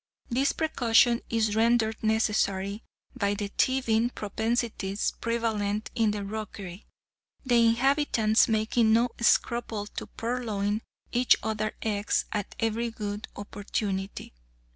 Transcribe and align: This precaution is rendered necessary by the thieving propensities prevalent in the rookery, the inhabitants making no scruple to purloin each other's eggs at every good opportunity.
This 0.31 0.51
precaution 0.51 1.21
is 1.29 1.55
rendered 1.55 2.01
necessary 2.03 2.81
by 3.15 3.35
the 3.35 3.49
thieving 3.49 4.09
propensities 4.09 5.11
prevalent 5.21 5.91
in 5.93 6.09
the 6.09 6.25
rookery, 6.25 6.87
the 7.45 7.63
inhabitants 7.67 8.47
making 8.47 8.93
no 8.93 9.09
scruple 9.19 9.85
to 9.85 10.07
purloin 10.07 10.81
each 11.11 11.35
other's 11.43 11.73
eggs 11.83 12.25
at 12.31 12.55
every 12.59 12.89
good 12.89 13.27
opportunity. 13.35 14.33